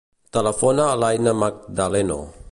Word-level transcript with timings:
Telefona 0.37 0.87
a 0.93 0.95
l'Aina 1.03 1.33
Magdaleno. 1.43 2.21